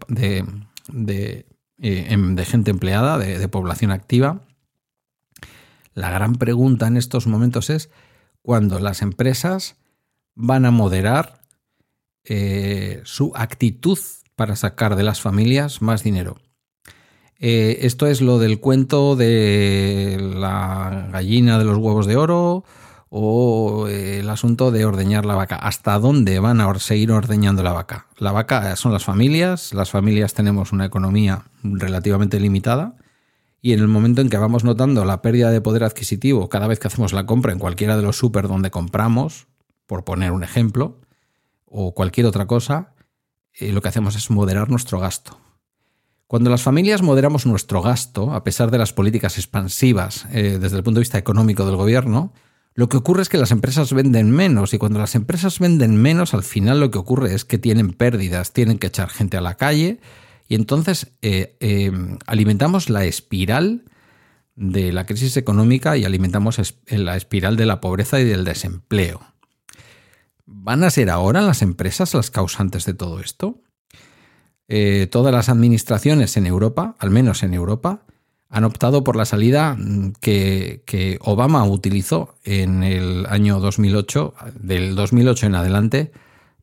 de, 0.87 1.45
eh, 1.79 2.07
em, 2.09 2.35
de 2.35 2.45
gente 2.45 2.71
empleada, 2.71 3.17
de, 3.17 3.47
población 3.47 3.91
activa. 3.91 4.41
La 5.93 6.09
gran 6.11 6.35
pregunta 6.35 6.87
en 6.87 6.97
estos 6.97 7.27
momentos 7.27 7.69
es 7.69 7.89
cuándo 8.41 8.79
las 8.79 9.01
empresas 9.01 9.77
van 10.35 10.65
a 10.65 10.71
moderar 10.71 11.41
eh, 12.23 13.01
su 13.05 13.31
actitud 13.35 13.99
para 14.35 14.55
sacar 14.55 14.95
de 14.95 15.03
las 15.03 15.21
familias 15.21 15.81
más 15.81 16.03
dinero. 16.03 16.37
Eh, 17.37 17.79
esto 17.81 18.07
es 18.07 18.21
lo 18.21 18.39
del 18.39 18.59
cuento 18.59 19.15
de 19.15 20.17
la 20.35 21.09
gallina 21.11 21.57
de 21.57 21.65
los 21.65 21.77
huevos 21.77 22.05
de 22.05 22.15
oro 22.15 22.63
o 23.09 23.87
eh, 23.87 24.19
el 24.19 24.29
asunto 24.29 24.71
de 24.71 24.85
ordeñar 24.85 25.25
la 25.25 25.35
vaca. 25.35 25.55
¿Hasta 25.55 25.97
dónde 25.99 26.39
van 26.39 26.61
a 26.61 26.79
seguir 26.79 27.11
ordeñando 27.11 27.63
la 27.63 27.73
vaca? 27.73 28.07
La 28.17 28.31
vaca 28.31 28.75
son 28.75 28.91
las 28.91 29.05
familias, 29.05 29.73
las 29.73 29.89
familias 29.89 30.33
tenemos 30.33 30.71
una 30.71 30.85
economía 30.85 31.43
relativamente 31.63 32.39
limitada 32.39 32.95
y 33.61 33.73
en 33.73 33.79
el 33.79 33.87
momento 33.87 34.21
en 34.21 34.29
que 34.29 34.37
vamos 34.37 34.63
notando 34.63 35.05
la 35.05 35.21
pérdida 35.21 35.49
de 35.49 35.59
poder 35.59 35.83
adquisitivo 35.83 36.49
cada 36.49 36.67
vez 36.67 36.79
que 36.79 36.87
hacemos 36.87 37.13
la 37.13 37.25
compra 37.25 37.51
en 37.51 37.59
cualquiera 37.59 37.97
de 37.97 38.03
los 38.03 38.17
súper 38.17 38.47
donde 38.47 38.69
compramos, 38.69 39.47
por 39.87 40.03
poner 40.03 40.31
un 40.31 40.43
ejemplo, 40.43 40.99
o 41.65 41.93
cualquier 41.93 42.27
otra 42.27 42.45
cosa, 42.45 42.93
eh, 43.53 43.71
lo 43.71 43.81
que 43.81 43.89
hacemos 43.89 44.15
es 44.15 44.29
moderar 44.29 44.69
nuestro 44.69 44.99
gasto. 44.99 45.39
Cuando 46.27 46.49
las 46.49 46.63
familias 46.63 47.01
moderamos 47.01 47.45
nuestro 47.45 47.81
gasto, 47.81 48.33
a 48.33 48.43
pesar 48.43 48.71
de 48.71 48.77
las 48.77 48.93
políticas 48.93 49.37
expansivas 49.37 50.25
eh, 50.31 50.57
desde 50.59 50.77
el 50.77 50.83
punto 50.83 50.99
de 50.99 51.03
vista 51.03 51.17
económico 51.17 51.65
del 51.65 51.75
gobierno, 51.75 52.33
lo 52.75 52.89
que 52.89 52.97
ocurre 52.97 53.21
es 53.21 53.29
que 53.29 53.37
las 53.37 53.51
empresas 53.51 53.93
venden 53.93 54.31
menos 54.31 54.73
y 54.73 54.77
cuando 54.77 54.99
las 54.99 55.15
empresas 55.15 55.59
venden 55.59 55.95
menos, 55.95 56.33
al 56.33 56.43
final 56.43 56.81
lo 56.81 56.91
que 56.91 56.97
ocurre 56.97 57.33
es 57.33 57.45
que 57.45 57.57
tienen 57.57 57.93
pérdidas, 57.93 58.51
tienen 58.51 58.79
que 58.79 58.87
echar 58.87 59.09
gente 59.09 59.37
a 59.37 59.41
la 59.41 59.55
calle 59.55 60.01
y 60.49 60.55
entonces 60.55 61.13
eh, 61.21 61.55
eh, 61.61 61.91
alimentamos 62.27 62.89
la 62.89 63.05
espiral 63.05 63.85
de 64.55 64.91
la 64.91 65.05
crisis 65.05 65.37
económica 65.37 65.95
y 65.95 66.03
alimentamos 66.03 66.59
la 66.89 67.15
espiral 67.15 67.55
de 67.55 67.65
la 67.65 67.79
pobreza 67.79 68.19
y 68.19 68.25
del 68.25 68.43
desempleo. 68.43 69.21
¿Van 70.45 70.83
a 70.83 70.89
ser 70.89 71.09
ahora 71.09 71.41
las 71.41 71.61
empresas 71.61 72.13
las 72.13 72.29
causantes 72.29 72.85
de 72.85 72.93
todo 72.93 73.21
esto? 73.21 73.61
Eh, 74.67 75.07
todas 75.11 75.33
las 75.33 75.47
administraciones 75.47 76.37
en 76.37 76.45
Europa, 76.45 76.95
al 76.99 77.09
menos 77.09 77.43
en 77.43 77.53
Europa, 77.53 78.04
han 78.55 78.63
optado 78.63 79.03
por 79.03 79.17
la 79.17 79.25
salida 79.25 79.75
mm, 79.77 80.13
que, 80.21 81.17
Obama 81.19 81.65
utilizó 81.65 82.35
en 82.45 82.83
el 82.83 83.25
año 83.25 83.59
2008, 83.59 84.33
del 84.61 84.95
2008 84.95 85.47
en 85.47 85.55
adelante, 85.55 86.11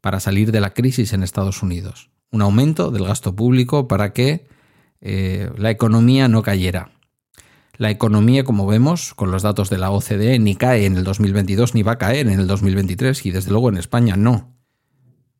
para 0.00 0.18
salir 0.18 0.52
de 0.52 0.62
la 0.62 0.72
crisis 0.72 1.12
en 1.12 1.22
Estados 1.22 1.62
Unidos. 1.62 2.08
Un 2.30 2.40
aumento 2.40 2.90
del 2.90 3.04
gasto 3.04 3.36
público 3.36 3.88
para 3.88 4.14
que 4.14 4.46
eh, 5.02 5.50
la 5.58 5.70
economía 5.70 6.28
no 6.28 6.42
cayera. 6.42 6.92
La 7.76 7.90
economía, 7.90 8.42
como 8.42 8.66
vemos 8.66 9.12
con 9.12 9.30
los 9.30 9.42
datos 9.42 9.68
de 9.68 9.76
la 9.76 9.90
OCDE, 9.90 10.38
ni 10.38 10.56
cae 10.56 10.86
en 10.86 10.96
el 10.96 11.04
2022 11.04 11.74
ni 11.74 11.82
va 11.82 11.92
a 11.92 11.98
caer 11.98 12.26
en 12.26 12.40
el 12.40 12.46
2023 12.46 13.26
y 13.26 13.32
desde 13.32 13.50
luego 13.50 13.68
en 13.68 13.76
España 13.76 14.16
no. 14.16 14.56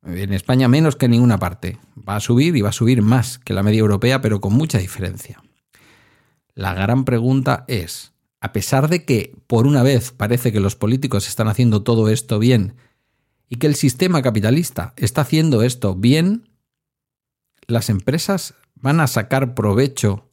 En 0.05 0.35
España 0.35 0.69
menos 0.69 0.97
que 0.97 1.07
en 1.07 1.13
ninguna 1.13 1.39
parte. 1.39 1.79
Va 2.07 2.17
a 2.17 2.21
subir 2.21 2.55
y 2.57 2.61
va 2.61 2.69
a 2.69 2.73
subir 2.73 3.01
más 3.01 3.39
que 3.39 3.55
la 3.55 3.63
media 3.63 3.81
europea, 3.81 4.21
pero 4.21 4.43
con 4.43 4.53
mucha 4.53 4.77
diferencia. 4.77 5.43
La 6.55 6.75
gran 6.75 7.05
pregunta 7.05 7.65
es, 7.69 8.13
a 8.41 8.53
pesar 8.53 8.89
de 8.89 9.05
que 9.05 9.37
por 9.47 9.67
una 9.67 9.83
vez 9.83 10.13
parece 10.13 10.53
que 10.53 10.61
los 10.61 10.77
políticos 10.77 11.29
están 11.29 11.49
haciendo 11.49 11.83
todo 11.83 12.09
esto 12.09 12.39
bien 12.39 12.77
y 13.49 13.57
que 13.57 13.67
el 13.67 13.75
sistema 13.75 14.23
capitalista 14.23 14.95
está 14.97 15.23
haciendo 15.23 15.63
esto 15.63 15.95
bien, 15.95 16.49
las 17.67 17.89
empresas 17.89 18.55
van 18.75 19.01
a 19.01 19.07
sacar 19.07 19.55
provecho 19.55 20.29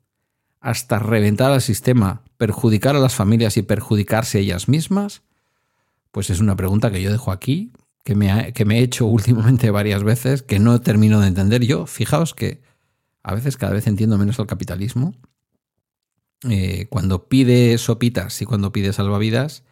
hasta 0.60 1.00
reventar 1.00 1.52
al 1.52 1.62
sistema, 1.62 2.24
perjudicar 2.38 2.96
a 2.96 3.00
las 3.00 3.16
familias 3.16 3.58
y 3.58 3.62
perjudicarse 3.62 4.40
ellas 4.40 4.68
mismas? 4.68 5.22
Pues 6.12 6.30
es 6.30 6.40
una 6.40 6.56
pregunta 6.56 6.92
que 6.92 7.02
yo 7.02 7.12
dejo 7.12 7.32
aquí, 7.32 7.72
que 8.04 8.16
me, 8.16 8.54
que 8.54 8.66
me 8.66 8.80
he 8.80 8.84
hecho 8.84 9.06
últimamente 9.06 9.72
varias 9.72 10.04
veces, 10.04 10.42
que 10.42 10.60
no 10.60 10.82
termino 10.82 11.22
de 11.22 11.28
entender 11.28 11.64
yo. 11.64 11.86
Fijaos 11.86 12.34
que 12.34 12.62
a 13.24 13.36
veces 13.36 13.58
cada 13.58 13.74
vez 13.74 13.88
entiendo 13.88 14.18
menos 14.18 14.40
el 14.40 14.48
capitalismo. 14.48 15.14
Eh, 16.48 16.88
cuando 16.90 17.28
pide 17.28 17.78
sopitas 17.78 18.42
y 18.42 18.46
cuando 18.46 18.72
pide 18.72 18.94
salvavidas 18.94 19.64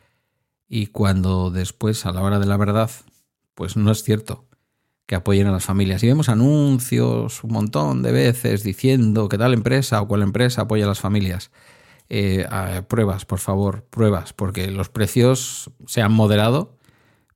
y 0.68 0.88
cuando 0.88 1.50
después 1.50 2.06
a 2.06 2.12
la 2.12 2.22
hora 2.22 2.40
de 2.40 2.46
la 2.46 2.58
verdad, 2.58 2.92
pues 3.56 3.78
no 3.78 3.92
es 3.92 4.04
cierto 4.04 4.46
que 5.06 5.16
apoyen 5.16 5.48
a 5.48 5.52
las 5.52 5.64
familias. 5.64 6.04
Y 6.04 6.08
vemos 6.08 6.30
anuncios 6.30 7.44
un 7.44 7.54
montón 7.54 8.04
de 8.04 8.12
veces 8.12 8.64
diciendo 8.64 9.30
que 9.30 9.38
tal 9.38 9.54
empresa 9.54 10.02
o 10.02 10.08
cual 10.08 10.22
empresa 10.22 10.64
apoya 10.64 10.84
a 10.84 10.90
las 10.90 11.00
familias. 11.00 11.52
Eh, 12.10 12.46
pruebas, 12.88 13.26
por 13.26 13.40
favor, 13.40 13.84
pruebas, 13.90 14.34
porque 14.34 14.70
los 14.70 14.90
precios 14.90 15.72
se 15.86 16.02
han 16.02 16.12
moderado, 16.12 16.78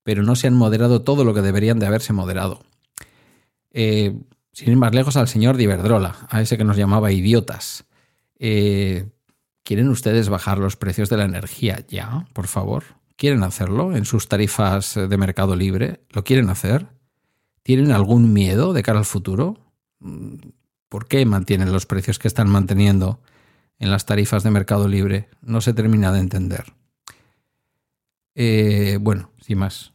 pero 0.03 0.23
no 0.23 0.35
se 0.35 0.47
han 0.47 0.53
moderado 0.53 1.01
todo 1.01 1.23
lo 1.23 1.33
que 1.33 1.41
deberían 1.41 1.79
de 1.79 1.87
haberse 1.87 2.13
moderado. 2.13 2.61
Eh, 3.71 4.17
sin 4.51 4.69
ir 4.69 4.77
más 4.77 4.93
lejos 4.93 5.15
al 5.15 5.27
señor 5.27 5.57
de 5.57 5.63
Iberdrola, 5.63 6.27
a 6.29 6.41
ese 6.41 6.57
que 6.57 6.63
nos 6.63 6.77
llamaba 6.77 7.11
idiotas. 7.11 7.85
Eh, 8.37 9.07
¿Quieren 9.63 9.89
ustedes 9.89 10.29
bajar 10.29 10.57
los 10.57 10.75
precios 10.75 11.09
de 11.09 11.17
la 11.17 11.25
energía 11.25 11.85
ya, 11.87 12.25
por 12.33 12.47
favor? 12.47 12.83
¿Quieren 13.15 13.43
hacerlo 13.43 13.95
en 13.95 14.05
sus 14.05 14.27
tarifas 14.27 14.95
de 14.95 15.17
mercado 15.17 15.55
libre? 15.55 16.01
¿Lo 16.09 16.23
quieren 16.23 16.49
hacer? 16.49 16.87
¿Tienen 17.63 17.91
algún 17.91 18.33
miedo 18.33 18.73
de 18.73 18.81
cara 18.81 18.99
al 18.99 19.05
futuro? 19.05 19.57
¿Por 20.89 21.07
qué 21.07 21.25
mantienen 21.25 21.71
los 21.71 21.85
precios 21.85 22.17
que 22.17 22.27
están 22.27 22.49
manteniendo 22.49 23.21
en 23.77 23.91
las 23.91 24.05
tarifas 24.05 24.43
de 24.43 24.51
mercado 24.51 24.87
libre? 24.87 25.29
No 25.41 25.61
se 25.61 25.73
termina 25.73 26.11
de 26.11 26.19
entender. 26.19 26.73
Eh, 28.33 28.97
bueno, 28.99 29.31
sin 29.39 29.59
más, 29.59 29.93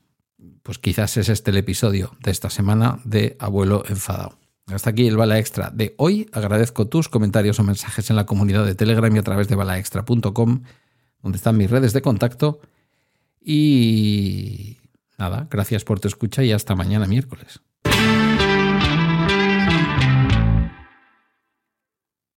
pues 0.62 0.78
quizás 0.78 1.16
es 1.16 1.28
este 1.28 1.50
el 1.50 1.56
episodio 1.56 2.16
de 2.20 2.30
esta 2.30 2.50
semana 2.50 3.00
de 3.04 3.36
Abuelo 3.40 3.82
Enfadado. 3.88 4.38
Hasta 4.66 4.90
aquí 4.90 5.06
el 5.06 5.16
Bala 5.16 5.38
Extra 5.38 5.70
de 5.70 5.94
hoy. 5.96 6.28
Agradezco 6.32 6.88
tus 6.88 7.08
comentarios 7.08 7.60
o 7.60 7.62
mensajes 7.62 8.10
en 8.10 8.16
la 8.16 8.26
comunidad 8.26 8.66
de 8.66 8.74
Telegram 8.74 9.14
y 9.14 9.18
a 9.18 9.22
través 9.22 9.46
de 9.48 9.54
balaextra.com, 9.54 10.62
donde 11.22 11.36
están 11.36 11.56
mis 11.56 11.70
redes 11.70 11.92
de 11.92 12.02
contacto. 12.02 12.60
Y 13.40 14.78
nada, 15.18 15.46
gracias 15.50 15.84
por 15.84 16.00
tu 16.00 16.08
escucha 16.08 16.42
y 16.42 16.50
hasta 16.50 16.74
mañana 16.74 17.06
miércoles. 17.06 17.60